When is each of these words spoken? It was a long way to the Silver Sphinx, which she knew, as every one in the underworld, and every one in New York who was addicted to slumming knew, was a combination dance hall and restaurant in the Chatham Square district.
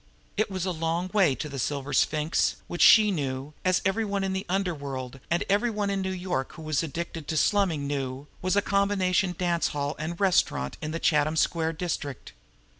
It 0.35 0.49
was 0.49 0.65
a 0.65 0.71
long 0.71 1.09
way 1.13 1.35
to 1.35 1.47
the 1.47 1.59
Silver 1.59 1.93
Sphinx, 1.93 2.55
which 2.65 2.81
she 2.81 3.11
knew, 3.11 3.53
as 3.63 3.83
every 3.85 4.03
one 4.03 4.23
in 4.23 4.33
the 4.33 4.47
underworld, 4.49 5.19
and 5.29 5.43
every 5.47 5.69
one 5.69 5.91
in 5.91 6.01
New 6.01 6.09
York 6.09 6.53
who 6.53 6.63
was 6.63 6.81
addicted 6.81 7.27
to 7.27 7.37
slumming 7.37 7.85
knew, 7.85 8.25
was 8.41 8.55
a 8.55 8.63
combination 8.63 9.35
dance 9.37 9.67
hall 9.67 9.95
and 9.99 10.19
restaurant 10.19 10.75
in 10.81 10.89
the 10.89 10.97
Chatham 10.99 11.35
Square 11.35 11.73
district. 11.73 12.33